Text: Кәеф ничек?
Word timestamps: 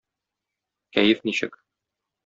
Кәеф 0.97 1.23
ничек? 1.31 1.63